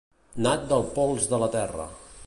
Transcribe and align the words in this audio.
Nat 0.45 0.63
del 0.71 0.87
pols 0.97 1.29
de 1.35 1.41
la 1.45 1.51
terra. 1.59 1.87